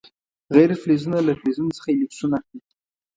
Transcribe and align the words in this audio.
غیر 0.55 0.71
فلزونه 0.81 1.19
له 1.27 1.33
فلزونو 1.39 1.71
څخه 1.77 1.89
الکترون 1.91 2.31
اخلي. 2.39 2.59